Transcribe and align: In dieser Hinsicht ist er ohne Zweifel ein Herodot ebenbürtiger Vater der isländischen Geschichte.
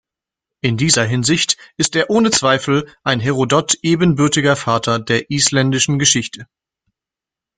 In 0.61 0.77
dieser 0.77 1.05
Hinsicht 1.05 1.57
ist 1.77 1.95
er 1.95 2.09
ohne 2.09 2.31
Zweifel 2.31 2.89
ein 3.03 3.19
Herodot 3.19 3.75
ebenbürtiger 3.83 4.55
Vater 4.55 4.97
der 4.97 5.29
isländischen 5.29 5.99
Geschichte. 5.99 6.47